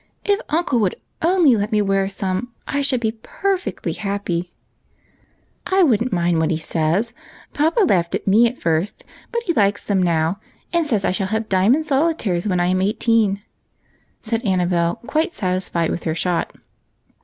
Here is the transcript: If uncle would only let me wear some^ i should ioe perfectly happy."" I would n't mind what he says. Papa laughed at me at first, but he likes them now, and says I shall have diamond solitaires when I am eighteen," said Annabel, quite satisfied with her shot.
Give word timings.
If 0.25 0.41
uncle 0.49 0.79
would 0.79 0.95
only 1.21 1.55
let 1.55 1.71
me 1.71 1.79
wear 1.79 2.07
some^ 2.07 2.47
i 2.67 2.81
should 2.81 3.01
ioe 3.01 3.21
perfectly 3.21 3.93
happy."" 3.93 4.51
I 5.71 5.83
would 5.83 6.01
n't 6.01 6.11
mind 6.11 6.39
what 6.39 6.49
he 6.49 6.57
says. 6.57 7.13
Papa 7.53 7.81
laughed 7.81 8.15
at 8.15 8.25
me 8.25 8.47
at 8.47 8.57
first, 8.59 9.03
but 9.31 9.43
he 9.43 9.53
likes 9.53 9.85
them 9.85 10.01
now, 10.01 10.39
and 10.73 10.87
says 10.87 11.05
I 11.05 11.11
shall 11.11 11.27
have 11.27 11.47
diamond 11.49 11.85
solitaires 11.85 12.47
when 12.47 12.59
I 12.59 12.65
am 12.65 12.81
eighteen," 12.81 13.43
said 14.23 14.43
Annabel, 14.43 14.95
quite 15.05 15.35
satisfied 15.35 15.91
with 15.91 16.05
her 16.05 16.15
shot. 16.15 16.55